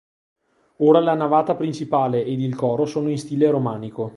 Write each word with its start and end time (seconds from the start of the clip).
Ora 0.77 0.99
la 0.99 1.13
navata 1.13 1.53
principale 1.53 2.25
ed 2.25 2.39
il 2.39 2.55
coro 2.55 2.87
sono 2.87 3.07
in 3.11 3.19
stile 3.19 3.51
romanico. 3.51 4.09